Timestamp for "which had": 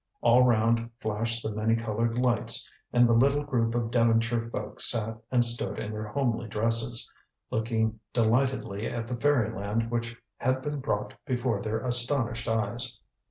9.91-10.63